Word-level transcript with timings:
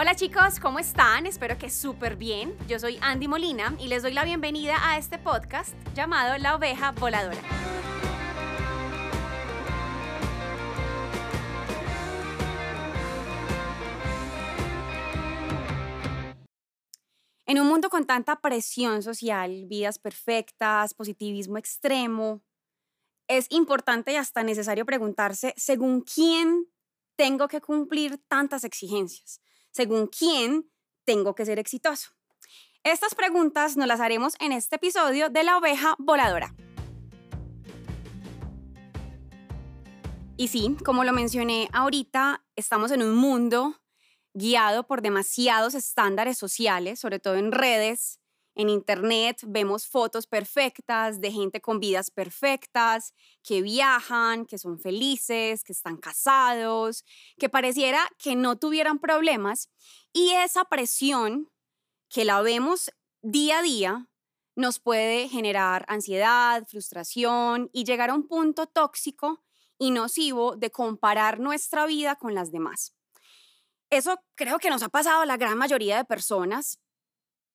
Hola 0.00 0.14
chicos, 0.14 0.60
¿cómo 0.60 0.78
están? 0.78 1.26
Espero 1.26 1.58
que 1.58 1.68
súper 1.68 2.14
bien. 2.14 2.56
Yo 2.68 2.78
soy 2.78 3.00
Andy 3.00 3.26
Molina 3.26 3.74
y 3.80 3.88
les 3.88 4.04
doy 4.04 4.12
la 4.12 4.22
bienvenida 4.22 4.76
a 4.80 4.96
este 4.96 5.18
podcast 5.18 5.74
llamado 5.92 6.38
La 6.38 6.54
Oveja 6.54 6.92
Voladora. 6.92 7.42
En 17.46 17.58
un 17.58 17.66
mundo 17.66 17.90
con 17.90 18.06
tanta 18.06 18.40
presión 18.40 19.02
social, 19.02 19.64
vidas 19.66 19.98
perfectas, 19.98 20.94
positivismo 20.94 21.58
extremo, 21.58 22.40
es 23.26 23.48
importante 23.50 24.12
y 24.12 24.14
hasta 24.14 24.44
necesario 24.44 24.86
preguntarse 24.86 25.54
según 25.56 26.02
quién 26.02 26.68
tengo 27.16 27.48
que 27.48 27.60
cumplir 27.60 28.22
tantas 28.28 28.62
exigencias 28.62 29.40
según 29.70 30.06
quién 30.06 30.70
tengo 31.04 31.34
que 31.34 31.44
ser 31.44 31.58
exitoso. 31.58 32.10
Estas 32.84 33.14
preguntas 33.14 33.76
nos 33.76 33.86
las 33.86 34.00
haremos 34.00 34.34
en 34.40 34.52
este 34.52 34.76
episodio 34.76 35.30
de 35.30 35.42
La 35.42 35.58
Oveja 35.58 35.94
Voladora. 35.98 36.54
Y 40.36 40.48
sí, 40.48 40.76
como 40.84 41.02
lo 41.02 41.12
mencioné 41.12 41.68
ahorita, 41.72 42.44
estamos 42.54 42.92
en 42.92 43.02
un 43.02 43.16
mundo 43.16 43.74
guiado 44.34 44.86
por 44.86 45.02
demasiados 45.02 45.74
estándares 45.74 46.38
sociales, 46.38 47.00
sobre 47.00 47.18
todo 47.18 47.34
en 47.34 47.50
redes, 47.50 48.20
en 48.58 48.68
Internet 48.68 49.40
vemos 49.46 49.86
fotos 49.86 50.26
perfectas 50.26 51.20
de 51.20 51.30
gente 51.30 51.60
con 51.60 51.78
vidas 51.78 52.10
perfectas, 52.10 53.14
que 53.44 53.62
viajan, 53.62 54.46
que 54.46 54.58
son 54.58 54.80
felices, 54.80 55.62
que 55.62 55.72
están 55.72 55.96
casados, 55.96 57.04
que 57.38 57.48
pareciera 57.48 58.00
que 58.18 58.34
no 58.34 58.58
tuvieran 58.58 58.98
problemas. 58.98 59.70
Y 60.12 60.32
esa 60.32 60.64
presión 60.64 61.48
que 62.08 62.24
la 62.24 62.42
vemos 62.42 62.90
día 63.22 63.60
a 63.60 63.62
día 63.62 64.08
nos 64.56 64.80
puede 64.80 65.28
generar 65.28 65.84
ansiedad, 65.86 66.66
frustración 66.66 67.70
y 67.72 67.84
llegar 67.84 68.10
a 68.10 68.14
un 68.14 68.26
punto 68.26 68.66
tóxico 68.66 69.44
y 69.78 69.92
nocivo 69.92 70.56
de 70.56 70.72
comparar 70.72 71.38
nuestra 71.38 71.86
vida 71.86 72.16
con 72.16 72.34
las 72.34 72.50
demás. 72.50 72.92
Eso 73.88 74.18
creo 74.34 74.58
que 74.58 74.68
nos 74.68 74.82
ha 74.82 74.88
pasado 74.88 75.22
a 75.22 75.26
la 75.26 75.36
gran 75.36 75.56
mayoría 75.56 75.96
de 75.96 76.04
personas 76.04 76.80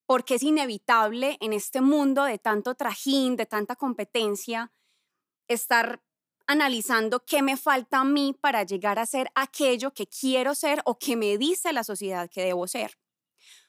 porque 0.06 0.36
es 0.36 0.44
inevitable 0.44 1.38
en 1.40 1.54
este 1.54 1.82
mundo 1.82 2.24
de 2.24 2.38
tanto 2.38 2.76
trajín, 2.76 3.36
de 3.36 3.46
tanta 3.46 3.76
competencia, 3.76 4.72
estar 5.48 6.04
analizando 6.48 7.24
qué 7.26 7.42
me 7.42 7.58
falta 7.58 8.00
a 8.02 8.04
mí 8.04 8.38
para 8.40 8.64
llegar 8.64 9.00
a 9.00 9.06
ser 9.06 9.32
aquello 9.36 9.94
que 9.94 10.08
quiero 10.08 10.56
ser 10.56 10.82
o 10.86 11.00
que 11.00 11.16
me 11.16 11.38
dice 11.38 11.72
la 11.72 11.84
sociedad 11.84 12.30
que 12.30 12.44
debo 12.44 12.68
ser. 12.68 12.98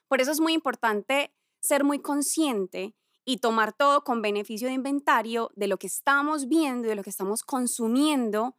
Por 0.09 0.21
eso 0.21 0.33
es 0.33 0.41
muy 0.41 0.53
importante 0.53 1.35
ser 1.61 1.85
muy 1.85 2.01
consciente 2.01 2.95
y 3.25 3.39
tomar 3.39 3.73
todo 3.73 4.05
con 4.05 4.21
beneficio 4.21 4.69
de 4.69 4.75
inventario 4.75 5.51
de 5.55 5.67
lo 5.67 5.79
que 5.79 5.87
estamos 5.87 6.47
viendo 6.47 6.87
y 6.87 6.91
de 6.91 6.97
lo 6.97 7.03
que 7.03 7.11
estamos 7.11 7.43
consumiendo 7.43 8.57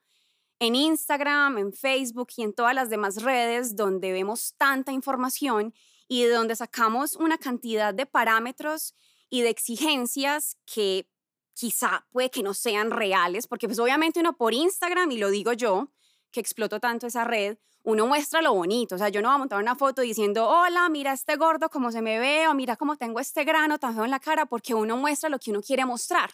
en 0.60 0.76
Instagram, 0.76 1.58
en 1.58 1.74
Facebook 1.74 2.30
y 2.38 2.44
en 2.44 2.54
todas 2.54 2.74
las 2.74 2.90
demás 2.90 3.22
redes 3.22 3.76
donde 3.76 4.12
vemos 4.12 4.56
tanta 4.58 4.92
información 4.92 5.74
y 6.08 6.24
de 6.24 6.32
donde 6.32 6.56
sacamos 6.56 7.16
una 7.16 7.38
cantidad 7.38 7.94
de 7.94 8.06
parámetros 8.06 8.96
y 9.30 9.42
de 9.42 9.50
exigencias 9.50 10.58
que 10.66 11.08
quizá 11.54 12.06
puede 12.12 12.30
que 12.30 12.44
no 12.44 12.54
sean 12.54 12.92
reales, 12.92 13.48
porque 13.48 13.68
pues 13.68 13.80
obviamente 13.80 14.20
uno 14.20 14.36
por 14.38 14.54
Instagram, 14.54 15.12
y 15.12 15.18
lo 15.18 15.30
digo 15.30 15.54
yo, 15.54 15.92
que 16.32 16.42
exploto 16.42 16.80
tanto 16.80 17.08
esa 17.08 17.24
red, 17.24 17.58
uno 17.84 18.08
muestra 18.08 18.42
lo 18.42 18.54
bonito, 18.54 18.96
o 18.96 18.98
sea, 18.98 19.10
yo 19.10 19.22
no 19.22 19.30
voy 19.30 19.36
a 19.36 19.38
montar 19.38 19.62
una 19.62 19.76
foto 19.76 20.02
diciendo, 20.02 20.48
hola, 20.48 20.90
mira 20.90 21.14
este 21.14 21.38
gordo, 21.38 21.70
cómo 21.70 21.92
se 21.92 22.02
me 22.02 22.20
ve, 22.20 22.48
o 22.48 22.54
mira 22.54 22.76
cómo 22.76 22.98
tengo 22.98 23.20
este 23.20 23.44
grano 23.44 23.78
tan 23.80 23.94
feo 23.94 24.06
en 24.06 24.12
la 24.12 24.20
cara, 24.20 24.46
porque 24.48 24.74
uno 24.74 24.98
muestra 24.98 25.30
lo 25.30 25.40
que 25.40 25.52
uno 25.52 25.62
quiere 25.62 25.86
mostrar. 25.86 26.32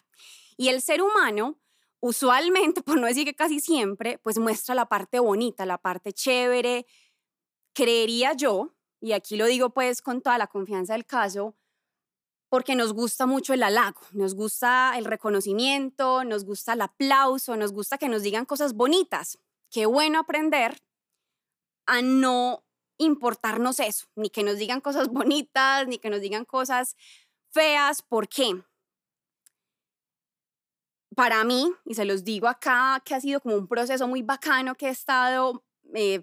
Y 0.56 0.68
el 0.68 0.82
ser 0.82 1.02
humano, 1.02 1.60
usualmente, 2.00 2.82
por 2.82 2.98
no 2.98 3.06
decir 3.06 3.24
que 3.24 3.34
casi 3.34 3.60
siempre, 3.60 4.18
pues 4.18 4.38
muestra 4.38 4.74
la 4.74 4.86
parte 4.86 5.18
bonita, 5.18 5.66
la 5.66 5.78
parte 5.78 6.12
chévere, 6.12 6.86
creería 7.74 8.32
yo, 8.32 8.74
y 9.02 9.12
aquí 9.12 9.36
lo 9.36 9.46
digo 9.46 9.70
pues 9.70 10.00
con 10.00 10.22
toda 10.22 10.38
la 10.38 10.46
confianza 10.46 10.92
del 10.92 11.04
caso, 11.04 11.56
porque 12.48 12.76
nos 12.76 12.92
gusta 12.92 13.26
mucho 13.26 13.52
el 13.52 13.64
halago, 13.64 14.00
nos 14.12 14.34
gusta 14.34 14.94
el 14.96 15.04
reconocimiento, 15.06 16.22
nos 16.22 16.44
gusta 16.44 16.74
el 16.74 16.82
aplauso, 16.82 17.56
nos 17.56 17.72
gusta 17.72 17.98
que 17.98 18.08
nos 18.08 18.22
digan 18.22 18.44
cosas 18.44 18.74
bonitas. 18.74 19.38
Qué 19.70 19.86
bueno 19.86 20.20
aprender 20.20 20.80
a 21.86 22.00
no 22.00 22.62
importarnos 22.96 23.80
eso, 23.80 24.06
ni 24.14 24.30
que 24.30 24.44
nos 24.44 24.56
digan 24.58 24.80
cosas 24.80 25.08
bonitas, 25.12 25.88
ni 25.88 25.98
que 25.98 26.10
nos 26.10 26.20
digan 26.20 26.44
cosas 26.44 26.94
feas. 27.50 28.02
¿Por 28.02 28.28
qué? 28.28 28.62
Para 31.16 31.42
mí, 31.42 31.72
y 31.84 31.94
se 31.94 32.04
los 32.04 32.22
digo 32.22 32.46
acá, 32.46 33.02
que 33.04 33.16
ha 33.16 33.20
sido 33.20 33.40
como 33.40 33.56
un 33.56 33.66
proceso 33.66 34.06
muy 34.06 34.22
bacano 34.22 34.76
que 34.76 34.86
he 34.86 34.90
estado 34.90 35.64
eh, 35.92 36.22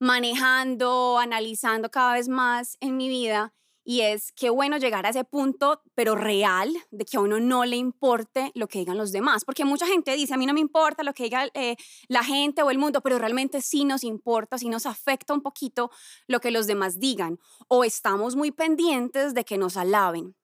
manejando, 0.00 1.18
analizando 1.18 1.90
cada 1.90 2.14
vez 2.14 2.28
más 2.28 2.76
en 2.80 2.96
mi 2.96 3.08
vida. 3.08 3.54
Y 3.84 4.02
es 4.02 4.32
que 4.32 4.50
bueno 4.50 4.76
llegar 4.76 5.06
a 5.06 5.08
ese 5.08 5.24
punto, 5.24 5.82
pero 5.94 6.14
real, 6.14 6.72
de 6.90 7.04
que 7.04 7.16
a 7.16 7.20
uno 7.20 7.40
no 7.40 7.64
le 7.64 7.76
importe 7.76 8.52
lo 8.54 8.68
que 8.68 8.80
digan 8.80 8.98
los 8.98 9.10
demás. 9.10 9.44
Porque 9.44 9.64
mucha 9.64 9.86
gente 9.86 10.14
dice, 10.14 10.34
a 10.34 10.36
mí 10.36 10.46
no 10.46 10.52
me 10.52 10.60
importa 10.60 11.02
lo 11.02 11.14
que 11.14 11.24
diga 11.24 11.48
eh, 11.54 11.76
la 12.08 12.22
gente 12.22 12.62
o 12.62 12.70
el 12.70 12.78
mundo, 12.78 13.00
pero 13.00 13.18
realmente 13.18 13.62
sí 13.62 13.84
nos 13.84 14.04
importa, 14.04 14.58
sí 14.58 14.68
nos 14.68 14.86
afecta 14.86 15.32
un 15.32 15.42
poquito 15.42 15.90
lo 16.28 16.40
que 16.40 16.50
los 16.50 16.66
demás 16.66 16.98
digan. 16.98 17.38
O 17.68 17.84
estamos 17.84 18.36
muy 18.36 18.50
pendientes 18.52 19.34
de 19.34 19.44
que 19.44 19.58
nos 19.58 19.76
alaben. 19.76 20.36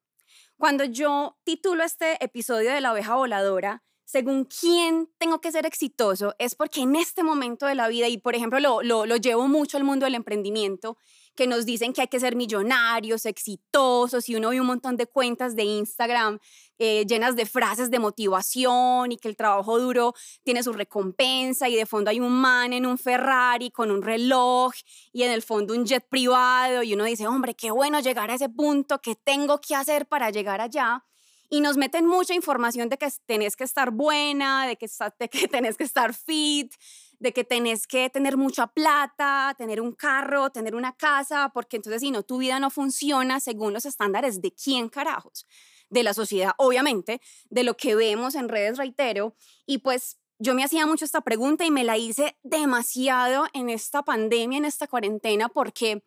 Cuando 0.56 0.84
yo 0.84 1.36
titulo 1.44 1.84
este 1.84 2.22
episodio 2.24 2.72
de 2.72 2.80
la 2.80 2.92
oveja 2.92 3.14
voladora, 3.14 3.84
según 4.06 4.44
quién 4.44 5.10
tengo 5.18 5.40
que 5.40 5.50
ser 5.50 5.66
exitoso, 5.66 6.34
es 6.38 6.54
porque 6.54 6.80
en 6.80 6.94
este 6.94 7.24
momento 7.24 7.66
de 7.66 7.74
la 7.74 7.88
vida, 7.88 8.08
y 8.08 8.18
por 8.18 8.36
ejemplo 8.36 8.60
lo, 8.60 8.82
lo, 8.82 9.16
llevo 9.16 9.48
mucho 9.48 9.76
al 9.76 9.84
mundo 9.84 10.06
del 10.06 10.14
emprendimiento, 10.14 10.96
que 11.34 11.48
nos 11.48 11.66
dicen 11.66 11.92
que 11.92 12.02
hay 12.02 12.06
que 12.06 12.20
ser 12.20 12.36
millonarios, 12.36 13.26
exitosos, 13.26 14.28
y 14.28 14.36
uno 14.36 14.50
ve 14.50 14.60
un 14.60 14.68
montón 14.68 14.96
de 14.96 15.06
cuentas 15.06 15.56
de 15.56 15.64
Instagram 15.64 16.38
eh, 16.78 17.04
llenas 17.04 17.34
de 17.34 17.46
frases 17.46 17.90
de 17.90 17.98
motivación 17.98 19.10
y 19.10 19.16
que 19.16 19.28
el 19.28 19.36
trabajo 19.36 19.78
duro 19.80 20.14
tiene 20.44 20.62
su 20.62 20.72
recompensa 20.72 21.68
y 21.68 21.74
de 21.74 21.84
fondo 21.84 22.10
hay 22.10 22.20
un 22.20 22.32
man 22.32 22.72
en 22.72 22.86
un 22.86 22.98
Ferrari 22.98 23.70
con 23.70 23.90
un 23.90 24.02
reloj 24.02 24.72
y 25.12 25.24
en 25.24 25.32
el 25.32 25.42
fondo 25.42 25.74
un 25.74 25.84
jet 25.84 26.06
privado 26.08 26.84
y 26.84 26.94
uno 26.94 27.04
dice, 27.04 27.26
hombre, 27.26 27.54
qué 27.54 27.72
bueno 27.72 27.98
llegar 27.98 28.30
a 28.30 28.34
ese 28.34 28.48
punto, 28.48 29.00
¿qué 29.00 29.16
tengo 29.16 29.60
que 29.60 29.74
hacer 29.74 30.06
para 30.06 30.30
llegar 30.30 30.60
allá? 30.60 31.04
Y 31.48 31.60
nos 31.60 31.76
meten 31.76 32.06
mucha 32.06 32.34
información 32.34 32.88
de 32.88 32.98
que 32.98 33.08
tenés 33.26 33.56
que 33.56 33.64
estar 33.64 33.90
buena, 33.90 34.66
de 34.66 34.76
que, 34.76 34.88
de 35.18 35.28
que 35.28 35.48
tenés 35.48 35.76
que 35.76 35.84
estar 35.84 36.14
fit, 36.14 36.72
de 37.18 37.32
que 37.32 37.44
tenés 37.44 37.86
que 37.86 38.10
tener 38.10 38.36
mucha 38.36 38.66
plata, 38.66 39.54
tener 39.56 39.80
un 39.80 39.92
carro, 39.92 40.50
tener 40.50 40.74
una 40.74 40.94
casa, 40.96 41.50
porque 41.54 41.76
entonces 41.76 42.00
si 42.00 42.10
no, 42.10 42.22
tu 42.22 42.38
vida 42.38 42.60
no 42.60 42.70
funciona 42.70 43.40
según 43.40 43.72
los 43.72 43.86
estándares 43.86 44.40
de 44.42 44.52
quién 44.52 44.88
carajos, 44.88 45.46
de 45.88 46.02
la 46.02 46.14
sociedad, 46.14 46.52
obviamente, 46.58 47.20
de 47.48 47.64
lo 47.64 47.76
que 47.76 47.94
vemos 47.94 48.34
en 48.34 48.48
redes, 48.48 48.76
reitero, 48.76 49.34
y 49.66 49.78
pues 49.78 50.18
yo 50.38 50.54
me 50.54 50.64
hacía 50.64 50.86
mucho 50.86 51.04
esta 51.04 51.22
pregunta 51.22 51.64
y 51.64 51.70
me 51.70 51.84
la 51.84 51.96
hice 51.96 52.36
demasiado 52.42 53.46
en 53.54 53.70
esta 53.70 54.02
pandemia, 54.02 54.58
en 54.58 54.64
esta 54.66 54.86
cuarentena, 54.86 55.48
porque 55.48 56.02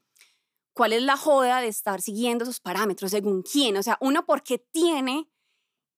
¿Cuál 0.79 0.93
es 0.93 1.03
la 1.03 1.17
joda 1.17 1.59
de 1.59 1.67
estar 1.67 2.01
siguiendo 2.01 2.43
esos 2.45 2.61
parámetros? 2.61 3.11
¿Según 3.11 3.41
quién? 3.41 3.75
O 3.75 3.83
sea, 3.83 3.97
uno 3.99 4.25
porque 4.25 4.59
tiene 4.59 5.29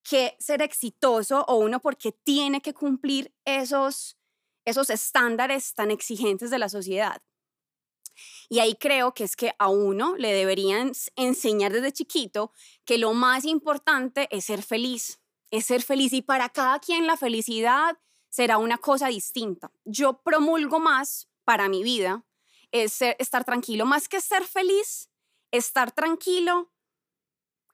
que 0.01 0.35
ser 0.39 0.63
exitoso 0.63 1.45
o 1.47 1.57
uno 1.57 1.79
porque 1.79 2.11
tiene 2.11 2.63
que 2.63 2.73
cumplir 2.73 3.31
esos, 3.45 4.17
esos 4.65 4.89
estándares 4.89 5.75
tan 5.75 5.91
exigentes 5.91 6.49
de 6.49 6.57
la 6.57 6.67
sociedad. 6.67 7.21
Y 8.49 8.57
ahí 8.57 8.73
creo 8.73 9.13
que 9.13 9.23
es 9.23 9.35
que 9.35 9.53
a 9.59 9.69
uno 9.69 10.15
le 10.17 10.33
deberían 10.33 10.93
enseñar 11.15 11.71
desde 11.73 11.91
chiquito 11.91 12.51
que 12.83 12.97
lo 12.97 13.13
más 13.13 13.45
importante 13.45 14.27
es 14.31 14.45
ser 14.45 14.63
feliz, 14.63 15.21
es 15.51 15.67
ser 15.67 15.83
feliz 15.83 16.11
y 16.11 16.23
para 16.23 16.49
cada 16.49 16.79
quien 16.79 17.05
la 17.05 17.17
felicidad 17.17 17.99
será 18.31 18.57
una 18.57 18.79
cosa 18.79 19.09
distinta. 19.09 19.71
Yo 19.85 20.23
promulgo 20.23 20.79
más 20.79 21.29
para 21.45 21.69
mi 21.69 21.83
vida 21.83 22.25
es 22.71 23.01
estar 23.01 23.43
tranquilo, 23.43 23.85
más 23.85 24.07
que 24.07 24.21
ser 24.21 24.43
feliz, 24.43 25.09
estar 25.51 25.91
tranquilo 25.91 26.71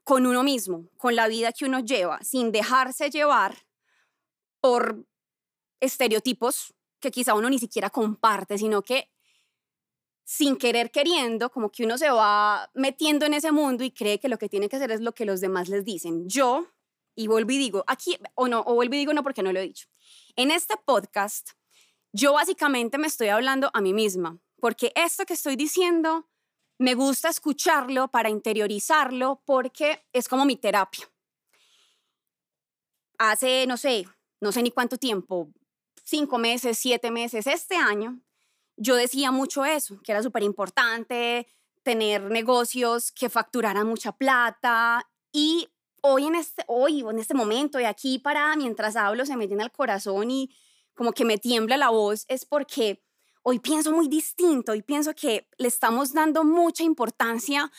con 0.04 0.26
uno 0.26 0.44
mismo, 0.44 0.90
con 0.98 1.16
la 1.16 1.28
vida 1.28 1.52
que 1.52 1.66
uno 1.66 1.80
lleva, 1.80 2.20
sin 2.24 2.52
dejarse 2.52 3.10
llevar 3.10 3.66
por 4.62 5.06
estereotipos 5.80 6.74
que 7.00 7.12
quizá 7.12 7.36
uno 7.36 7.50
ni 7.50 7.60
siquiera 7.60 7.90
comparte, 7.90 8.58
sino 8.58 8.82
que 8.82 9.12
sin 10.24 10.58
querer 10.58 10.92
queriendo, 10.92 11.50
como 11.50 11.72
que 11.72 11.86
uno 11.86 11.98
se 11.98 12.10
va 12.10 12.70
metiendo 12.74 13.26
en 13.26 13.34
ese 13.34 13.52
mundo 13.52 13.84
y 13.84 13.92
cree 13.92 14.20
que 14.20 14.28
lo 14.28 14.38
que 14.38 14.50
tiene 14.50 14.68
que 14.68 14.76
hacer 14.76 14.92
es 14.92 15.00
lo 15.00 15.14
que 15.14 15.26
los 15.26 15.40
demás 15.40 15.70
les 15.70 15.86
dicen. 15.86 16.28
Yo, 16.28 16.68
y 17.16 17.28
vuelvo 17.28 17.52
y 17.52 17.58
digo, 17.58 17.84
aquí, 17.88 18.18
o 18.36 18.48
no, 18.48 18.62
o 18.66 18.74
vuelvo 18.74 18.96
y 18.96 18.98
digo 18.98 19.14
no 19.14 19.24
porque 19.24 19.44
no 19.44 19.54
lo 19.54 19.60
he 19.60 19.64
dicho. 19.64 19.88
En 20.36 20.52
este 20.52 20.76
podcast, 20.86 21.52
yo 22.12 22.34
básicamente 22.34 22.98
me 22.98 23.08
estoy 23.08 23.30
hablando 23.30 23.70
a 23.74 23.80
mí 23.80 23.94
misma, 23.94 24.38
porque 24.60 24.92
esto 24.96 25.26
que 25.26 25.34
estoy 25.34 25.56
diciendo 25.56 26.28
me 26.80 26.94
gusta 26.94 27.30
escucharlo 27.30 28.10
para 28.10 28.30
interiorizarlo 28.30 29.42
porque 29.46 30.06
es 30.14 30.28
como 30.28 30.46
mi 30.46 30.56
terapia. 30.56 31.10
Hace, 33.18 33.66
no 33.66 33.78
sé, 33.78 34.08
no 34.40 34.52
sé 34.52 34.62
ni 34.62 34.70
cuánto 34.70 34.98
tiempo, 34.98 35.50
cinco 36.04 36.38
meses, 36.38 36.78
siete 36.78 37.10
meses, 37.10 37.48
este 37.48 37.76
año, 37.76 38.22
yo 38.76 38.96
decía 38.96 39.32
mucho 39.32 39.66
eso, 39.66 40.00
que 40.04 40.12
era 40.12 40.22
súper 40.22 40.44
importante 40.44 41.48
tener 41.82 42.22
negocios 42.24 43.12
que 43.12 43.30
facturaran 43.30 43.88
mucha 43.88 44.12
plata 44.12 45.10
y 45.32 45.68
hoy 46.02 46.26
en 46.26 46.36
este, 46.36 46.64
hoy, 46.68 47.02
en 47.02 47.18
este 47.18 47.34
momento 47.34 47.80
y 47.80 47.86
aquí 47.86 48.20
para 48.20 48.56
mientras 48.56 48.96
hablo 48.96 49.26
se 49.26 49.36
me 49.36 49.48
llena 49.48 49.64
el 49.64 49.72
corazón 49.72 50.30
y 50.30 50.56
como 50.94 51.12
que 51.12 51.26
me 51.26 51.38
tiembla 51.38 51.78
la 51.78 51.90
voz 51.90 52.26
es 52.28 52.46
porque 52.46 53.04
hoy 53.50 53.60
pienso 53.60 53.94
muy 53.94 54.10
distinto 54.10 54.76
y 54.76 54.82
pienso 54.82 55.16
que 55.16 55.48
le 55.58 55.70
estamos 55.70 56.12
dando 56.12 56.44
mucha 56.44 56.84
importancia 56.84 57.72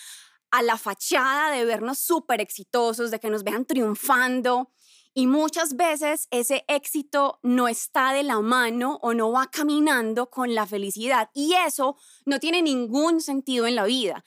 a 0.51 0.63
la 0.63 0.79
fachada 0.79 1.51
de 1.51 1.67
vernos 1.67 1.99
súper 1.99 2.41
exitosos, 2.41 3.11
de 3.11 3.21
que 3.21 3.29
nos 3.29 3.45
vean 3.45 3.67
triunfando. 3.67 4.71
Y 5.13 5.27
muchas 5.27 5.77
veces 5.77 6.27
ese 6.31 6.65
éxito 6.69 7.39
no 7.43 7.69
está 7.69 8.15
de 8.15 8.23
la 8.23 8.41
mano 8.41 8.99
o 9.03 9.13
no 9.13 9.31
va 9.31 9.51
caminando 9.51 10.31
con 10.31 10.55
la 10.55 10.67
felicidad. 10.67 11.29
Y 11.35 11.53
eso 11.53 11.99
no 12.25 12.41
tiene 12.41 12.63
ningún 12.63 13.21
sentido 13.21 13.67
en 13.67 13.75
la 13.75 13.85
vida. 13.85 14.25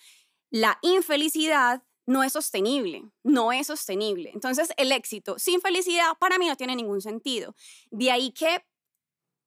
La 0.52 0.78
infelicidad 0.84 1.82
no 2.06 2.24
es 2.24 2.34
sostenible, 2.34 3.10
no 3.24 3.52
es 3.52 3.66
sostenible. 3.66 4.30
Entonces 4.32 4.70
el 4.78 4.92
éxito 4.92 5.40
sin 5.40 5.60
felicidad 5.60 6.12
para 6.20 6.38
mí 6.38 6.48
no 6.48 6.56
tiene 6.56 6.76
ningún 6.76 7.02
sentido. 7.02 7.56
De 7.90 8.12
ahí 8.12 8.32
que 8.32 8.64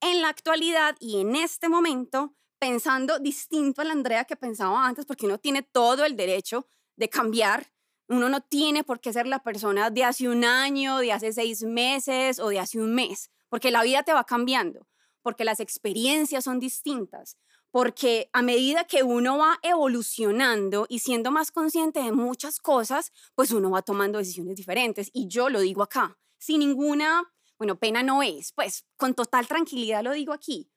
en 0.05 0.21
la 0.21 0.29
actualidad 0.29 0.97
y 1.01 1.21
en 1.21 1.35
este 1.35 1.71
momento 1.71 2.35
pensando 2.59 3.19
distinto 3.19 3.81
a 3.81 3.85
la 3.85 3.93
Andrea 3.93 4.27
que 4.27 4.37
pensaba 4.37 4.87
antes, 4.87 5.06
porque 5.06 5.25
uno 5.25 5.39
tiene 5.39 5.62
todo 5.62 6.05
el 6.05 6.15
derecho 6.15 6.69
de 6.97 7.09
cambiar. 7.09 7.73
Uno 8.09 8.29
no 8.29 8.43
tiene 8.43 8.85
por 8.85 9.01
qué 9.01 9.15
ser 9.15 9.27
la 9.27 9.43
persona 9.43 9.89
de 9.89 10.05
hace 10.05 10.29
un 10.29 10.45
año, 10.45 10.99
de 10.99 11.12
hace 11.12 11.33
seis 11.33 11.62
meses 11.62 12.39
o 12.39 12.49
de 12.49 12.61
hace 12.61 12.79
un 12.79 12.95
mes, 12.95 13.31
porque 13.49 13.71
la 13.71 13.83
vida 13.83 14.03
te 14.03 14.12
va 14.12 14.25
cambiando, 14.25 14.87
porque 15.23 15.45
las 15.45 15.59
experiencias 15.59 16.45
son 16.45 16.61
distintas, 16.61 17.39
porque 17.71 18.29
a 18.35 18.43
medida 18.43 18.85
que 18.85 19.03
uno 19.03 19.39
va 19.39 19.59
evolucionando 19.62 20.85
y 20.91 20.99
siendo 20.99 21.31
más 21.31 21.51
consciente 21.51 22.03
de 22.03 22.12
muchas 22.12 22.59
cosas, 22.59 23.11
pues 23.35 23.53
uno 23.53 23.71
va 23.71 23.81
tomando 23.81 24.19
decisiones 24.19 24.56
diferentes. 24.56 25.09
Y 25.15 25.29
yo 25.29 25.49
lo 25.49 25.61
digo 25.61 25.83
acá, 25.83 26.19
sin 26.39 26.61
ninguna 26.61 27.33
bueno, 27.59 27.79
pena 27.79 28.03
no 28.03 28.23
es, 28.23 28.53
pues 28.53 28.87
con 28.97 29.15
total 29.15 29.47
tranquilidad 29.47 30.03
lo 30.03 30.12
digo 30.12 30.33
aquí. 30.33 30.71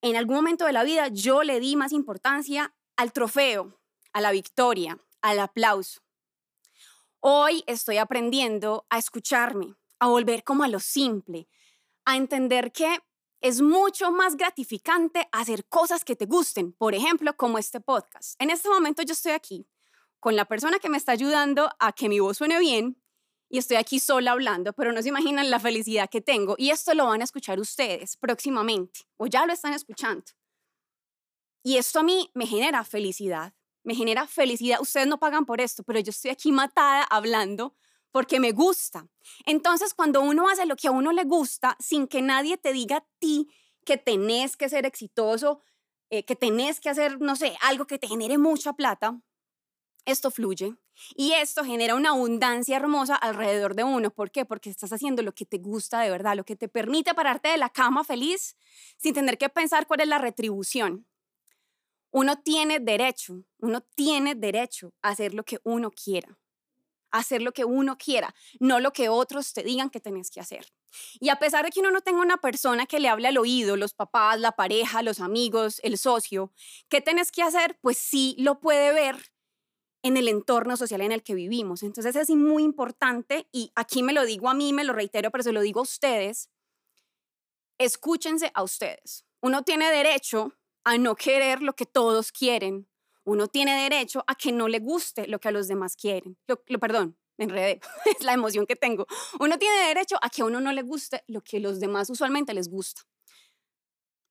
En 0.00 0.16
algún 0.16 0.36
momento 0.36 0.64
de 0.64 0.72
la 0.72 0.84
vida 0.84 1.08
yo 1.08 1.42
le 1.42 1.60
di 1.60 1.76
más 1.76 1.92
importancia 1.92 2.74
al 2.96 3.12
trofeo, 3.12 3.80
a 4.12 4.20
la 4.20 4.30
victoria, 4.30 4.98
al 5.22 5.40
aplauso. 5.40 6.00
Hoy 7.20 7.64
estoy 7.66 7.98
aprendiendo 7.98 8.86
a 8.90 8.98
escucharme, 8.98 9.74
a 9.98 10.06
volver 10.06 10.44
como 10.44 10.62
a 10.62 10.68
lo 10.68 10.78
simple, 10.78 11.48
a 12.04 12.16
entender 12.16 12.72
que 12.72 13.00
es 13.40 13.60
mucho 13.60 14.10
más 14.10 14.36
gratificante 14.36 15.28
hacer 15.32 15.66
cosas 15.66 16.04
que 16.04 16.16
te 16.16 16.26
gusten, 16.26 16.72
por 16.72 16.94
ejemplo, 16.94 17.36
como 17.36 17.58
este 17.58 17.80
podcast. 17.80 18.40
En 18.40 18.50
este 18.50 18.68
momento 18.68 19.02
yo 19.02 19.12
estoy 19.12 19.32
aquí 19.32 19.68
con 20.20 20.34
la 20.36 20.44
persona 20.44 20.78
que 20.78 20.88
me 20.88 20.96
está 20.96 21.12
ayudando 21.12 21.70
a 21.78 21.92
que 21.92 22.08
mi 22.08 22.18
voz 22.20 22.38
suene 22.38 22.58
bien 22.58 23.00
y 23.48 23.58
estoy 23.58 23.76
aquí 23.76 23.98
sola 23.98 24.32
hablando, 24.32 24.72
pero 24.72 24.92
no 24.92 25.02
se 25.02 25.08
imaginan 25.08 25.50
la 25.50 25.58
felicidad 25.58 26.10
que 26.10 26.20
tengo. 26.20 26.54
Y 26.58 26.70
esto 26.70 26.94
lo 26.94 27.06
van 27.06 27.20
a 27.20 27.24
escuchar 27.24 27.58
ustedes 27.58 28.16
próximamente, 28.16 29.00
o 29.16 29.26
ya 29.26 29.46
lo 29.46 29.52
están 29.52 29.72
escuchando. 29.72 30.24
Y 31.62 31.76
esto 31.76 32.00
a 32.00 32.02
mí 32.02 32.30
me 32.34 32.46
genera 32.46 32.84
felicidad, 32.84 33.54
me 33.82 33.94
genera 33.94 34.26
felicidad. 34.26 34.80
Ustedes 34.80 35.06
no 35.06 35.18
pagan 35.18 35.46
por 35.46 35.60
esto, 35.60 35.82
pero 35.82 35.98
yo 36.00 36.10
estoy 36.10 36.30
aquí 36.30 36.52
matada 36.52 37.04
hablando 37.04 37.74
porque 38.10 38.40
me 38.40 38.52
gusta. 38.52 39.08
Entonces, 39.44 39.94
cuando 39.94 40.20
uno 40.20 40.48
hace 40.48 40.66
lo 40.66 40.76
que 40.76 40.88
a 40.88 40.92
uno 40.92 41.12
le 41.12 41.24
gusta, 41.24 41.76
sin 41.78 42.06
que 42.06 42.22
nadie 42.22 42.56
te 42.56 42.72
diga 42.72 42.98
a 42.98 43.06
ti 43.18 43.48
que 43.84 43.96
tenés 43.96 44.56
que 44.56 44.68
ser 44.68 44.86
exitoso, 44.86 45.60
eh, 46.10 46.24
que 46.24 46.36
tenés 46.36 46.80
que 46.80 46.90
hacer, 46.90 47.20
no 47.20 47.36
sé, 47.36 47.56
algo 47.62 47.86
que 47.86 47.98
te 47.98 48.08
genere 48.08 48.38
mucha 48.38 48.72
plata, 48.74 49.20
esto 50.04 50.30
fluye 50.30 50.74
y 51.16 51.32
esto 51.32 51.64
genera 51.64 51.94
una 51.94 52.10
abundancia 52.10 52.76
hermosa 52.76 53.14
alrededor 53.14 53.74
de 53.74 53.84
uno. 53.84 54.10
¿Por 54.10 54.30
qué? 54.30 54.44
Porque 54.44 54.70
estás 54.70 54.92
haciendo 54.92 55.22
lo 55.22 55.32
que 55.32 55.44
te 55.44 55.58
gusta 55.58 56.00
de 56.00 56.10
verdad, 56.10 56.36
lo 56.36 56.44
que 56.44 56.56
te 56.56 56.68
permite 56.68 57.14
pararte 57.14 57.48
de 57.48 57.58
la 57.58 57.70
cama 57.70 58.04
feliz 58.04 58.56
sin 58.96 59.14
tener 59.14 59.38
que 59.38 59.48
pensar 59.48 59.86
cuál 59.86 60.00
es 60.00 60.08
la 60.08 60.18
retribución. 60.18 61.06
Uno 62.10 62.40
tiene 62.40 62.80
derecho, 62.80 63.44
uno 63.58 63.82
tiene 63.94 64.34
derecho 64.34 64.94
a 65.02 65.10
hacer 65.10 65.34
lo 65.34 65.44
que 65.44 65.60
uno 65.62 65.90
quiera, 65.90 66.38
hacer 67.10 67.42
lo 67.42 67.52
que 67.52 67.64
uno 67.64 67.98
quiera, 67.98 68.34
no 68.60 68.80
lo 68.80 68.92
que 68.92 69.08
otros 69.08 69.52
te 69.52 69.62
digan 69.62 69.90
que 69.90 70.00
tenés 70.00 70.30
que 70.30 70.40
hacer. 70.40 70.66
Y 71.20 71.28
a 71.28 71.36
pesar 71.36 71.66
de 71.66 71.70
que 71.70 71.80
uno 71.80 71.90
no 71.90 72.00
tenga 72.00 72.22
una 72.22 72.38
persona 72.38 72.86
que 72.86 72.98
le 72.98 73.08
hable 73.08 73.28
al 73.28 73.36
oído, 73.36 73.76
los 73.76 73.92
papás, 73.92 74.40
la 74.40 74.52
pareja, 74.52 75.02
los 75.02 75.20
amigos, 75.20 75.80
el 75.82 75.98
socio, 75.98 76.50
¿qué 76.88 77.02
tenés 77.02 77.30
que 77.30 77.42
hacer? 77.42 77.78
Pues 77.82 77.98
sí 77.98 78.34
lo 78.38 78.58
puede 78.58 78.92
ver 78.92 79.16
en 80.02 80.16
el 80.16 80.28
entorno 80.28 80.76
social 80.76 81.00
en 81.00 81.12
el 81.12 81.22
que 81.22 81.34
vivimos. 81.34 81.82
Entonces 81.82 82.16
es 82.16 82.30
muy 82.30 82.62
importante, 82.62 83.48
y 83.52 83.72
aquí 83.74 84.02
me 84.02 84.12
lo 84.12 84.24
digo 84.24 84.48
a 84.48 84.54
mí, 84.54 84.72
me 84.72 84.84
lo 84.84 84.92
reitero, 84.92 85.30
pero 85.30 85.44
se 85.44 85.52
lo 85.52 85.60
digo 85.60 85.80
a 85.80 85.84
ustedes, 85.84 86.50
escúchense 87.78 88.50
a 88.54 88.62
ustedes. 88.62 89.24
Uno 89.40 89.62
tiene 89.62 89.90
derecho 89.90 90.52
a 90.84 90.98
no 90.98 91.14
querer 91.16 91.62
lo 91.62 91.74
que 91.74 91.86
todos 91.86 92.32
quieren. 92.32 92.88
Uno 93.24 93.46
tiene 93.48 93.80
derecho 93.82 94.24
a 94.26 94.34
que 94.34 94.52
no 94.52 94.68
le 94.68 94.78
guste 94.78 95.26
lo 95.26 95.38
que 95.38 95.48
a 95.48 95.52
los 95.52 95.68
demás 95.68 95.96
quieren. 95.96 96.38
Lo, 96.46 96.56
perdón, 96.80 97.18
me 97.36 97.44
enredé, 97.44 97.80
es 98.18 98.24
la 98.24 98.32
emoción 98.32 98.66
que 98.66 98.76
tengo. 98.76 99.06
Uno 99.38 99.58
tiene 99.58 99.86
derecho 99.88 100.16
a 100.22 100.30
que 100.30 100.42
a 100.42 100.44
uno 100.46 100.60
no 100.60 100.72
le 100.72 100.82
guste 100.82 101.22
lo 101.26 101.42
que 101.42 101.58
a 101.58 101.60
los 101.60 101.78
demás 101.80 102.10
usualmente 102.10 102.54
les 102.54 102.68
gusta 102.68 103.02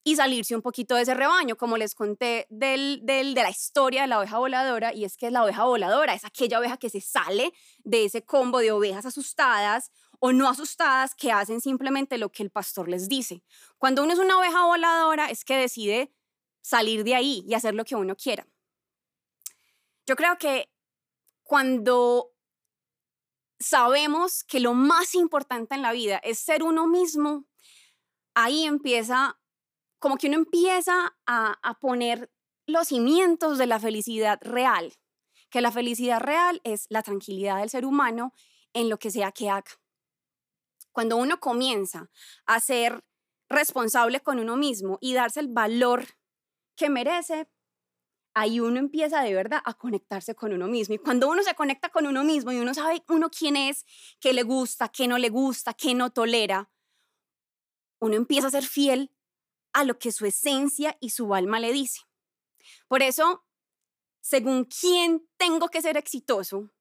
y 0.07 0.15
salirse 0.15 0.55
un 0.55 0.61
poquito 0.61 0.95
de 0.95 1.01
ese 1.01 1.13
rebaño, 1.15 1.57
como 1.57 1.75
les 1.75 1.93
conté 1.93 2.47
del, 2.49 3.01
del, 3.03 3.33
de 3.33 3.43
la 3.43 3.49
historia 3.49 4.03
de 4.03 4.07
la 4.07 4.19
oveja 4.19 4.37
voladora, 4.37 4.93
y 4.93 5.03
es 5.03 5.17
que 5.17 5.29
la 5.31 5.43
oveja 5.43 5.65
voladora 5.65 6.13
es 6.13 6.23
aquella 6.23 6.59
oveja 6.59 6.77
que 6.77 6.89
se 6.89 7.01
sale 7.01 7.51
de 7.79 8.05
ese 8.05 8.23
combo 8.23 8.59
de 8.59 8.71
ovejas 8.71 9.05
asustadas 9.05 9.91
o 10.19 10.31
no 10.31 10.47
asustadas 10.47 11.13
que 11.13 11.33
hacen 11.33 11.59
simplemente 11.59 12.17
lo 12.17 12.31
que 12.31 12.41
el 12.41 12.51
pastor 12.51 12.87
les 12.87 13.09
dice. 13.09 13.43
Cuando 13.77 14.01
uno 14.01 14.13
es 14.13 14.19
una 14.19 14.39
oveja 14.39 14.63
voladora 14.63 15.29
es 15.29 15.43
que 15.43 15.57
decide 15.57 16.13
salir 16.61 17.03
de 17.03 17.13
ahí 17.13 17.43
y 17.45 17.55
hacer 17.55 17.75
lo 17.75 17.83
que 17.83 17.97
uno 17.97 18.15
quiera. 18.15 18.47
Yo 20.05 20.15
creo 20.15 20.37
que 20.37 20.71
cuando 21.43 22.31
sabemos 23.59 24.45
que 24.45 24.61
lo 24.61 24.73
más 24.73 25.15
importante 25.15 25.75
en 25.75 25.81
la 25.81 25.91
vida 25.91 26.15
es 26.23 26.39
ser 26.39 26.63
uno 26.63 26.87
mismo, 26.87 27.45
ahí 28.35 28.63
empieza 28.63 29.37
como 29.99 30.17
que 30.17 30.27
uno 30.27 30.37
empieza 30.37 31.17
a, 31.25 31.77
poner 31.79 32.31
los 32.65 32.89
cimientos 32.89 33.57
de 33.57 33.65
la 33.65 33.79
felicidad 33.79 34.39
real, 34.41 34.93
que 35.49 35.61
la 35.61 35.71
felicidad 35.71 36.19
real 36.19 36.61
es 36.63 36.85
la 36.89 37.01
tranquilidad 37.03 37.59
del 37.59 37.69
ser 37.69 37.85
humano 37.85 38.33
en 38.73 38.89
lo 38.89 38.99
que 38.99 39.11
sea 39.11 39.31
que 39.31 39.49
haga. 39.49 39.71
Cuando 40.91 41.17
uno 41.17 41.39
comienza 41.39 42.09
a 42.45 42.59
ser 42.59 43.03
responsable 43.49 44.19
con 44.21 44.39
uno 44.39 44.57
mismo 44.57 44.97
y 44.99 45.13
darse 45.13 45.39
el 45.39 45.47
valor 45.47 46.05
que 46.75 46.89
merece, 46.89 47.49
ahí 48.33 48.59
uno 48.59 48.79
empieza 48.79 49.21
de 49.21 49.33
verdad 49.33 49.61
a 49.63 49.73
conectarse 49.73 50.35
con 50.35 50.53
uno 50.53 50.67
mismo. 50.67 50.95
Y 50.95 50.99
cuando 50.99 51.29
uno 51.29 51.43
se 51.43 51.55
conecta 51.55 51.89
con 51.89 52.05
uno 52.05 52.23
mismo 52.23 52.51
y 52.51 52.59
uno 52.59 52.73
sabe 52.73 53.03
uno 53.07 53.29
quién 53.29 53.55
es, 53.55 53.85
qué 54.19 54.33
le 54.33 54.43
gusta, 54.43 54.89
qué 54.89 55.07
no 55.07 55.17
le 55.17 55.29
gusta, 55.29 55.73
qué 55.73 55.95
no 55.95 56.11
tolera, 56.11 56.69
uno 57.99 58.15
empieza 58.15 58.47
a 58.47 58.51
ser 58.51 58.63
fiel 58.63 59.11
a 59.77 59.83
lo 59.83 59.99
que 59.99 60.11
su 60.11 60.25
esencia 60.25 60.97
y 60.99 61.11
su 61.11 61.35
alma 61.35 61.59
le 61.59 61.71
dice. 61.71 62.01
Por 62.87 63.03
eso, 63.03 63.45
según 64.21 64.65
quién 64.65 65.29
tengo 65.37 65.67
que 65.67 65.83
ser 65.83 65.97
exitoso, 65.97 66.71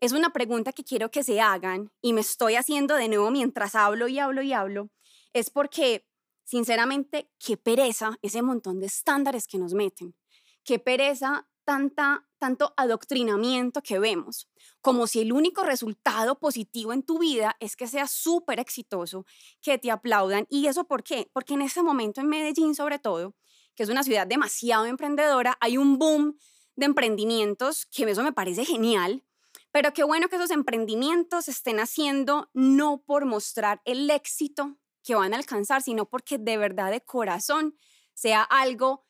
es 0.00 0.12
una 0.12 0.34
pregunta 0.34 0.74
que 0.74 0.84
quiero 0.84 1.10
que 1.10 1.24
se 1.24 1.40
hagan 1.40 1.90
y 2.02 2.12
me 2.12 2.20
estoy 2.20 2.56
haciendo 2.56 2.94
de 2.96 3.08
nuevo 3.08 3.30
mientras 3.30 3.74
hablo 3.74 4.06
y 4.06 4.18
hablo 4.18 4.42
y 4.42 4.52
hablo, 4.52 4.90
es 5.32 5.48
porque, 5.48 6.06
sinceramente, 6.44 7.30
qué 7.38 7.56
pereza 7.56 8.18
ese 8.20 8.42
montón 8.42 8.80
de 8.80 8.86
estándares 8.86 9.46
que 9.46 9.56
nos 9.56 9.72
meten, 9.72 10.14
qué 10.62 10.78
pereza 10.78 11.48
tanta, 11.64 12.26
tanto 12.38 12.74
adoctrinamiento 12.76 13.82
que 13.82 13.98
vemos, 13.98 14.48
como 14.80 15.06
si 15.06 15.20
el 15.20 15.32
único 15.32 15.64
resultado 15.64 16.38
positivo 16.38 16.92
en 16.92 17.02
tu 17.02 17.18
vida 17.18 17.56
es 17.60 17.76
que 17.76 17.86
seas 17.86 18.10
súper 18.10 18.60
exitoso, 18.60 19.24
que 19.60 19.78
te 19.78 19.90
aplaudan. 19.90 20.46
¿Y 20.50 20.66
eso 20.66 20.84
por 20.84 21.02
qué? 21.02 21.30
Porque 21.32 21.54
en 21.54 21.62
este 21.62 21.82
momento 21.82 22.20
en 22.20 22.28
Medellín, 22.28 22.74
sobre 22.74 22.98
todo, 22.98 23.34
que 23.74 23.82
es 23.82 23.88
una 23.88 24.02
ciudad 24.02 24.26
demasiado 24.26 24.86
emprendedora, 24.86 25.56
hay 25.60 25.78
un 25.78 25.98
boom 25.98 26.36
de 26.76 26.86
emprendimientos, 26.86 27.86
que 27.86 28.04
eso 28.04 28.22
me 28.22 28.32
parece 28.32 28.64
genial, 28.64 29.24
pero 29.70 29.92
qué 29.92 30.04
bueno 30.04 30.28
que 30.28 30.36
esos 30.36 30.50
emprendimientos 30.50 31.48
estén 31.48 31.80
haciendo 31.80 32.50
no 32.52 33.02
por 33.06 33.24
mostrar 33.24 33.80
el 33.84 34.10
éxito 34.10 34.76
que 35.02 35.14
van 35.14 35.32
a 35.32 35.36
alcanzar, 35.36 35.82
sino 35.82 36.06
porque 36.08 36.38
de 36.38 36.58
verdad 36.58 36.90
de 36.90 37.00
corazón 37.00 37.76
sea 38.14 38.42
algo 38.42 39.06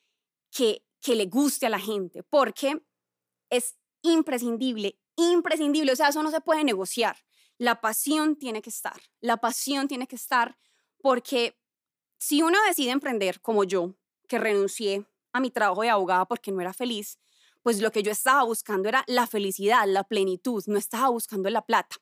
que 0.50 0.84
que 1.02 1.16
le 1.16 1.26
guste 1.26 1.66
a 1.66 1.70
la 1.70 1.80
gente, 1.80 2.22
porque 2.22 2.80
es 3.50 3.76
imprescindible, 4.02 4.98
imprescindible, 5.16 5.92
o 5.92 5.96
sea, 5.96 6.08
eso 6.08 6.22
no 6.22 6.30
se 6.30 6.40
puede 6.40 6.64
negociar. 6.64 7.16
La 7.58 7.80
pasión 7.80 8.36
tiene 8.36 8.62
que 8.62 8.70
estar, 8.70 9.00
la 9.20 9.36
pasión 9.36 9.88
tiene 9.88 10.06
que 10.06 10.16
estar 10.16 10.56
porque 10.98 11.58
si 12.18 12.40
uno 12.40 12.58
decide 12.66 12.92
emprender 12.92 13.40
como 13.40 13.64
yo, 13.64 13.94
que 14.28 14.38
renuncié 14.38 15.04
a 15.32 15.40
mi 15.40 15.50
trabajo 15.50 15.82
de 15.82 15.90
abogada 15.90 16.24
porque 16.26 16.52
no 16.52 16.60
era 16.60 16.72
feliz, 16.72 17.18
pues 17.62 17.80
lo 17.80 17.92
que 17.92 18.02
yo 18.02 18.10
estaba 18.10 18.42
buscando 18.44 18.88
era 18.88 19.04
la 19.06 19.26
felicidad, 19.26 19.86
la 19.86 20.04
plenitud, 20.04 20.62
no 20.66 20.78
estaba 20.78 21.08
buscando 21.08 21.50
la 21.50 21.66
plata. 21.66 21.96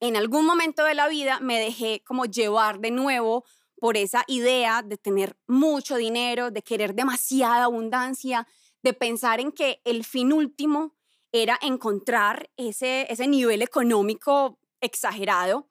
En 0.00 0.16
algún 0.16 0.46
momento 0.46 0.84
de 0.84 0.94
la 0.94 1.08
vida 1.08 1.40
me 1.40 1.58
dejé 1.58 2.02
como 2.04 2.24
llevar 2.24 2.80
de 2.80 2.90
nuevo 2.90 3.44
por 3.84 3.98
esa 3.98 4.24
idea 4.28 4.80
de 4.80 4.96
tener 4.96 5.36
mucho 5.46 5.96
dinero, 5.96 6.50
de 6.50 6.62
querer 6.62 6.94
demasiada 6.94 7.64
abundancia, 7.64 8.48
de 8.82 8.94
pensar 8.94 9.40
en 9.40 9.52
que 9.52 9.82
el 9.84 10.04
fin 10.04 10.32
último 10.32 10.96
era 11.32 11.58
encontrar 11.60 12.48
ese, 12.56 13.06
ese 13.12 13.28
nivel 13.28 13.60
económico 13.60 14.58
exagerado. 14.80 15.68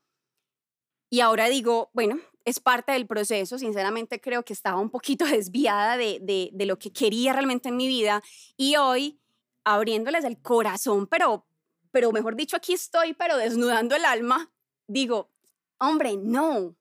Y 1.09 1.21
ahora 1.21 1.49
digo, 1.49 1.89
bueno, 1.93 2.19
es 2.45 2.59
parte 2.59 2.91
del 2.91 3.07
proceso. 3.07 3.57
Sinceramente 3.57 4.21
creo 4.21 4.45
que 4.45 4.53
estaba 4.53 4.79
un 4.79 4.91
poquito 4.91 5.25
desviada 5.25 5.97
de, 5.97 6.19
de, 6.21 6.51
de 6.53 6.65
lo 6.67 6.77
que 6.77 6.93
quería 6.93 7.33
realmente 7.33 7.69
en 7.69 7.77
mi 7.77 7.87
vida. 7.87 8.21
Y 8.55 8.75
hoy, 8.75 9.19
abriéndoles 9.63 10.23
el 10.23 10.39
corazón, 10.39 11.07
pero, 11.07 11.47
pero 11.89 12.11
mejor 12.11 12.35
dicho, 12.35 12.57
aquí 12.57 12.73
estoy, 12.73 13.15
pero 13.15 13.37
desnudando 13.37 13.95
el 13.95 14.05
alma, 14.05 14.53
digo, 14.85 15.31
hombre, 15.79 16.15
no, 16.15 16.75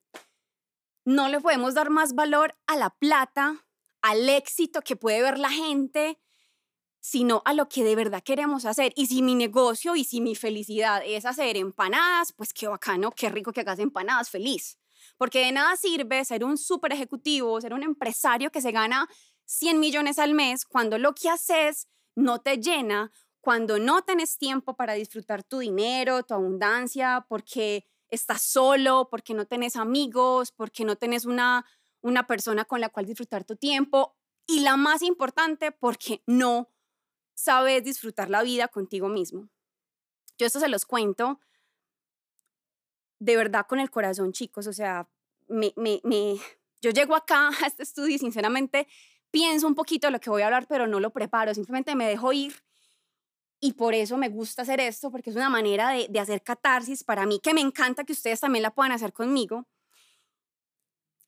no 1.05 1.29
le 1.29 1.41
podemos 1.41 1.75
dar 1.75 1.91
más 1.91 2.15
valor 2.15 2.57
a 2.67 2.77
la 2.77 2.91
plata, 2.91 3.67
al 4.03 4.29
éxito 4.29 4.83
que 4.83 4.97
puede 4.97 5.23
ver 5.23 5.39
la 5.39 5.51
gente, 5.51 6.19
sino 7.01 7.43
a 7.45 7.53
lo 7.53 7.69
que 7.69 7.83
de 7.83 7.97
verdad 7.97 8.23
queremos 8.23 8.65
hacer. 8.65 8.93
Y 8.95 9.07
si 9.07 9.23
mi 9.23 9.35
negocio 9.35 9.97
y 9.97 10.05
si 10.05 10.21
mi 10.21 10.35
felicidad 10.35 11.03
es 11.05 11.25
hacer 11.25 11.57
empanadas, 11.57 12.33
pues 12.33 12.53
qué 12.53 12.69
bacano, 12.69 13.11
qué 13.11 13.29
rico 13.29 13.53
que 13.53 13.61
hagas 13.61 13.81
empanadas, 13.81 14.31
feliz. 14.31 14.79
Porque 15.19 15.41
de 15.41 15.53
nada 15.53 15.77
sirve 15.77 16.25
ser 16.25 16.45
un 16.45 16.57
super 16.57 16.93
ejecutivo, 16.93 17.61
ser 17.61 17.75
un 17.75 17.83
empresario 17.83 18.51
que 18.51 18.61
se 18.61 18.71
gana 18.71 19.09
100 19.47 19.81
millones 19.81 20.19
al 20.19 20.35
mes 20.35 20.65
cuando 20.65 20.97
lo 20.99 21.15
que 21.15 21.29
haces 21.29 21.89
no 22.15 22.41
te 22.41 22.59
llena, 22.59 23.11
cuando 23.41 23.79
no 23.79 24.03
tenés 24.03 24.39
tiempo 24.39 24.77
para 24.77 24.95
disfrutar 24.95 25.43
tu 25.43 25.59
dinero, 25.59 26.23
tu 26.23 26.35
abundancia, 26.35 27.27
porque 27.29 27.85
estás 28.13 28.43
solo, 28.43 29.09
porque 29.11 29.33
no 29.35 29.47
tenés 29.47 29.75
amigos, 29.77 30.53
porque 30.53 30.85
no 30.85 30.97
tenés 30.97 31.25
una, 31.25 31.65
una 32.03 32.27
persona 32.27 32.65
con 32.67 32.81
la 32.81 32.91
cual 32.91 33.07
disfrutar 33.07 33.45
tu 33.45 33.57
tiempo. 33.57 34.15
Y 34.47 34.61
la 34.61 34.77
más 34.77 35.03
importante, 35.03 35.73
porque 35.73 36.23
no 36.27 36.69
sabes 37.35 37.83
disfrutar 37.83 38.29
la 38.29 38.43
vida 38.43 38.69
contigo 38.69 39.09
mismo. 39.09 39.49
Yo 40.37 40.47
esto 40.47 40.61
se 40.61 40.69
los 40.69 40.85
cuento 40.85 41.41
de 43.19 43.37
verdad 43.37 43.67
con 43.67 43.81
el 43.81 43.91
corazón, 43.91 44.33
chicos. 44.33 44.67
O 44.67 44.73
sea, 44.73 45.09
me, 45.49 45.73
me, 45.77 46.01
me, 46.05 46.37
yo 46.83 46.91
llego 46.91 47.15
acá 47.15 47.49
a 47.63 47.67
este 47.67 47.83
estudio 47.85 48.17
y 48.17 48.19
sinceramente 48.19 48.89
pienso 49.31 49.67
un 49.67 49.75
poquito 49.75 50.09
de 50.09 50.11
lo 50.11 50.21
que 50.21 50.29
voy 50.29 50.43
a 50.43 50.47
hablar, 50.47 50.67
pero 50.69 50.87
no 50.87 51.01
lo 51.01 51.13
preparo. 51.13 51.55
Simplemente 51.55 51.95
me 51.95 52.07
dejo 52.07 52.33
ir 52.35 52.63
y 53.65 53.75
por 53.75 53.95
eso 53.95 54.17
me 54.17 54.29
gusta 54.29 54.63
hacer 54.63 54.81
esto, 54.81 55.13
porque 55.13 55.31
es 55.31 55.37
una 55.37 55.49
manera 55.49 55.91
de, 55.91 56.09
de, 56.11 56.19
hacer 56.19 56.43
catarsis 56.43 57.05
para 57.05 57.27
mí, 57.27 57.39
que 57.39 57.55
me 57.55 57.61
encanta 57.61 58.03
que 58.03 58.13
ustedes 58.13 58.41
también 58.41 58.65
la 58.65 58.75
puedan 58.75 58.91
hacer 58.91 59.13
conmigo. 59.13 59.69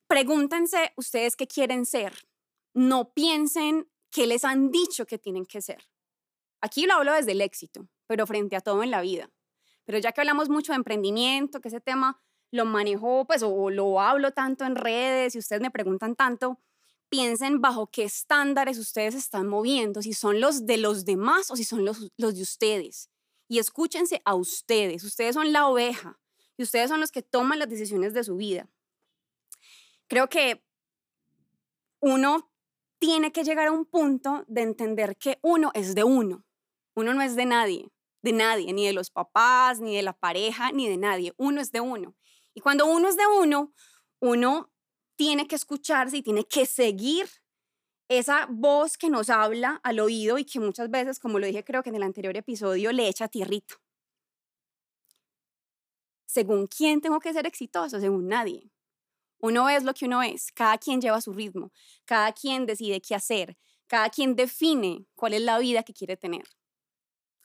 Pregúntense 0.09 0.93
ustedes 0.97 1.37
qué 1.37 1.47
quieren 1.47 1.87
ser. 1.87 2.12
No 2.75 3.12
piensen 3.14 3.88
qué 4.11 4.26
les 4.26 4.45
han 4.45 4.73
dicho 4.73 5.07
que 5.07 5.17
tienen 5.17 5.47
que 5.47 5.62
ser. 5.62 5.88
Aquí 6.61 6.87
lo 6.87 6.95
hablo 6.95 7.12
desde 7.12 7.33
el 7.33 7.41
éxito, 7.41 7.87
pero 8.09 8.26
frente 8.26 8.57
a 8.57 8.61
todo 8.61 8.83
en 8.83 8.91
la 8.91 9.00
vida. 9.00 9.31
Pero 9.85 9.99
ya 9.99 10.11
que 10.11 10.21
hablamos 10.21 10.49
mucho 10.49 10.73
de 10.73 10.76
emprendimiento, 10.76 11.61
que 11.61 11.69
ese 11.69 11.81
tema 11.81 12.21
lo 12.50 12.64
manejo, 12.64 13.26
pues, 13.26 13.45
o 13.45 13.71
lo 13.71 14.00
hablo 14.00 14.33
tanto 14.33 14.64
en 14.64 14.75
redes 14.75 15.37
y 15.37 15.38
ustedes 15.38 15.62
me 15.62 15.71
preguntan 15.71 16.17
tanto, 16.17 16.59
piensen 17.14 17.61
bajo 17.61 17.87
qué 17.87 18.02
estándares 18.02 18.76
ustedes 18.76 19.14
están 19.14 19.47
moviendo, 19.47 20.02
si 20.02 20.14
son 20.14 20.40
los 20.40 20.66
de 20.66 20.78
los 20.78 21.04
demás 21.04 21.49
o 21.52 21.54
si 21.54 21.62
son 21.62 21.85
los, 21.85 22.11
los 22.16 22.35
de 22.35 22.42
ustedes. 22.42 23.09
Y 23.47 23.61
escúchense 23.61 24.21
a 24.25 24.35
ustedes. 24.35 25.04
Ustedes 25.04 25.35
son 25.35 25.52
la 25.52 25.68
oveja 25.68 26.18
y 26.56 26.64
ustedes 26.64 26.90
son 26.90 26.99
los 26.99 27.12
que 27.12 27.23
toman 27.23 27.61
las 27.61 27.68
decisiones 27.68 28.14
de 28.14 28.25
su 28.25 28.35
vida. 28.35 28.68
Creo 30.09 30.28
que 30.28 30.64
uno 32.00 32.50
tiene 32.99 33.30
que 33.30 33.44
llegar 33.44 33.68
a 33.68 33.73
un 33.73 33.85
punto 33.87 34.44
de 34.49 34.62
entender 34.62 35.16
que 35.16 35.38
uno 35.40 35.71
es 35.73 35.94
de 35.94 36.02
uno. 36.02 36.44
Uno 36.97 37.14
no 37.14 37.23
es 37.23 37.37
de 37.37 37.47
nadie, 37.47 37.92
de 38.23 38.33
nadie, 38.33 38.73
ni 38.73 38.87
de 38.87 38.92
los 38.92 39.12
papás, 39.12 39.78
ni 39.78 39.94
de 39.94 40.02
la 40.02 40.14
pareja, 40.14 40.73
ni 40.73 40.88
de 40.88 40.97
nadie. 40.97 41.33
Uno 41.37 41.61
es 41.61 41.71
de 41.71 41.80
uno. 41.80 42.16
Y 42.54 42.61
cuando 42.61 42.87
uno 42.87 43.06
es 43.06 43.16
de 43.16 43.26
uno, 43.40 43.73
uno 44.18 44.74
tiene 45.16 45.47
que 45.47 45.56
escucharse 45.56 46.18
y 46.18 46.23
tiene 46.23 46.44
que 46.44 46.66
seguir 46.66 47.26
esa 48.09 48.47
voz 48.50 48.99
que 48.99 49.11
nos 49.11 49.30
habla 49.30 49.80
al 49.83 50.00
oído 50.00 50.38
y 50.38 50.44
que 50.44 50.61
muchas 50.61 50.90
veces, 50.90 51.18
como 51.18 51.38
lo 51.38 51.47
dije 51.47 51.64
creo 51.64 51.83
que 51.83 51.90
en 51.90 51.97
el 51.97 52.02
anterior 52.02 52.37
episodio, 52.37 52.92
le 52.92 53.09
echa 53.09 53.28
tierrito. 53.28 53.76
Según 56.26 56.66
quién 56.66 57.00
tengo 57.00 57.21
que 57.21 57.33
ser 57.33 57.47
exitoso, 57.47 58.00
según 58.00 58.28
nadie. 58.28 58.71
Uno 59.38 59.68
es 59.68 59.85
lo 59.85 59.94
que 59.94 60.06
uno 60.06 60.23
es, 60.23 60.52
cada 60.52 60.78
quien 60.78 61.00
lleva 61.00 61.21
su 61.21 61.33
ritmo, 61.33 61.71
cada 62.04 62.33
quien 62.33 62.66
decide 62.66 63.00
qué 63.00 63.14
hacer, 63.14 63.56
cada 63.87 64.09
quien 64.11 64.35
define 64.37 65.06
cuál 65.14 65.35
es 65.35 65.42
la 65.42 65.59
vida 65.59 65.83
que 65.83 65.92
quiere 65.92 66.16
tener. 66.16 66.44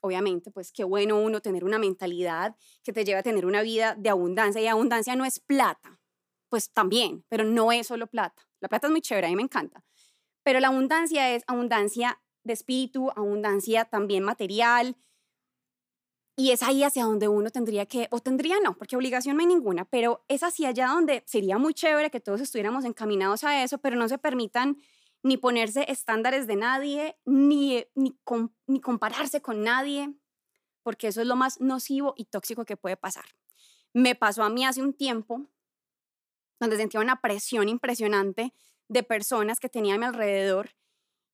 Obviamente, 0.00 0.50
pues 0.50 0.72
qué 0.72 0.82
bueno 0.82 1.20
uno 1.20 1.42
tener 1.42 1.62
una 1.62 1.78
mentalidad 1.78 2.56
que 2.82 2.92
te 2.92 3.04
lleve 3.04 3.18
a 3.18 3.22
tener 3.22 3.44
una 3.44 3.60
vida 3.62 3.94
de 3.98 4.08
abundancia 4.08 4.62
y 4.62 4.66
abundancia 4.66 5.14
no 5.14 5.26
es 5.26 5.40
plata, 5.40 5.99
pues 6.50 6.70
también, 6.70 7.24
pero 7.28 7.44
no 7.44 7.72
es 7.72 7.86
solo 7.86 8.06
plata. 8.08 8.42
La 8.60 8.68
plata 8.68 8.88
es 8.88 8.90
muy 8.90 9.00
chévere, 9.00 9.28
a 9.28 9.30
mí 9.30 9.36
me 9.36 9.42
encanta. 9.42 9.82
Pero 10.42 10.60
la 10.60 10.68
abundancia 10.68 11.34
es 11.34 11.44
abundancia 11.46 12.20
de 12.44 12.52
espíritu, 12.52 13.10
abundancia 13.10 13.84
también 13.86 14.24
material. 14.24 14.96
Y 16.36 16.50
es 16.50 16.62
ahí 16.62 16.82
hacia 16.82 17.04
donde 17.04 17.28
uno 17.28 17.50
tendría 17.50 17.86
que, 17.86 18.08
o 18.10 18.20
tendría 18.20 18.56
no, 18.60 18.76
porque 18.76 18.96
obligación 18.96 19.36
no 19.36 19.42
hay 19.42 19.46
ninguna, 19.46 19.84
pero 19.84 20.24
es 20.28 20.42
hacia 20.42 20.70
allá 20.70 20.88
donde 20.88 21.22
sería 21.26 21.58
muy 21.58 21.74
chévere 21.74 22.10
que 22.10 22.20
todos 22.20 22.40
estuviéramos 22.40 22.84
encaminados 22.84 23.44
a 23.44 23.62
eso, 23.62 23.78
pero 23.78 23.96
no 23.96 24.08
se 24.08 24.18
permitan 24.18 24.78
ni 25.22 25.36
ponerse 25.36 25.84
estándares 25.90 26.46
de 26.46 26.56
nadie, 26.56 27.18
ni, 27.26 27.84
ni, 27.94 28.18
ni 28.66 28.80
compararse 28.80 29.42
con 29.42 29.62
nadie, 29.62 30.14
porque 30.82 31.08
eso 31.08 31.20
es 31.20 31.26
lo 31.26 31.36
más 31.36 31.60
nocivo 31.60 32.14
y 32.16 32.24
tóxico 32.24 32.64
que 32.64 32.78
puede 32.78 32.96
pasar. 32.96 33.26
Me 33.92 34.14
pasó 34.14 34.42
a 34.42 34.48
mí 34.48 34.64
hace 34.64 34.80
un 34.80 34.94
tiempo, 34.94 35.46
donde 36.60 36.76
sentía 36.76 37.00
una 37.00 37.20
presión 37.20 37.68
impresionante 37.68 38.54
de 38.88 39.02
personas 39.02 39.58
que 39.58 39.68
tenía 39.68 39.94
a 39.94 39.98
mi 39.98 40.04
alrededor 40.04 40.70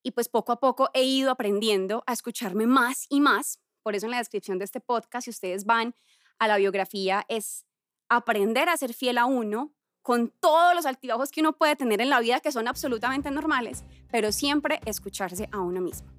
y 0.02 0.12
pues 0.12 0.28
poco 0.28 0.52
a 0.52 0.60
poco 0.60 0.88
he 0.94 1.02
ido 1.02 1.32
aprendiendo 1.32 2.04
a 2.06 2.12
escucharme 2.12 2.66
más 2.66 3.06
y 3.08 3.20
más. 3.20 3.58
Por 3.82 3.96
eso 3.96 4.06
en 4.06 4.12
la 4.12 4.18
descripción 4.18 4.58
de 4.58 4.64
este 4.64 4.80
podcast, 4.80 5.24
si 5.24 5.30
ustedes 5.30 5.64
van 5.64 5.94
a 6.38 6.46
la 6.46 6.58
biografía, 6.58 7.24
es 7.28 7.64
aprender 8.08 8.68
a 8.68 8.76
ser 8.76 8.94
fiel 8.94 9.18
a 9.18 9.26
uno 9.26 9.74
con 10.02 10.30
todos 10.30 10.74
los 10.76 10.86
altibajos 10.86 11.32
que 11.32 11.40
uno 11.40 11.54
puede 11.54 11.74
tener 11.74 12.00
en 12.00 12.10
la 12.10 12.20
vida 12.20 12.38
que 12.38 12.52
son 12.52 12.68
absolutamente 12.68 13.32
normales, 13.32 13.82
pero 14.12 14.30
siempre 14.30 14.80
escucharse 14.86 15.48
a 15.50 15.58
uno 15.58 15.80
mismo. 15.80 16.15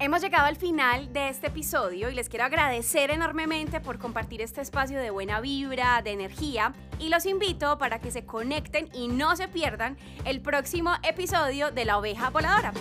Hemos 0.00 0.22
llegado 0.22 0.46
al 0.46 0.56
final 0.56 1.12
de 1.12 1.28
este 1.28 1.46
episodio 1.46 2.10
y 2.10 2.14
les 2.14 2.28
quiero 2.28 2.44
agradecer 2.44 3.10
enormemente 3.10 3.80
por 3.80 3.98
compartir 3.98 4.42
este 4.42 4.60
espacio 4.60 4.98
de 4.98 5.10
buena 5.10 5.40
vibra, 5.40 6.02
de 6.02 6.10
energía 6.10 6.74
y 6.98 7.10
los 7.10 7.26
invito 7.26 7.78
para 7.78 8.00
que 8.00 8.10
se 8.10 8.26
conecten 8.26 8.88
y 8.92 9.06
no 9.06 9.36
se 9.36 9.46
pierdan 9.46 9.96
el 10.24 10.40
próximo 10.40 10.92
episodio 11.04 11.70
de 11.70 11.84
La 11.84 11.98
Oveja 11.98 12.30
Voladora. 12.30 12.72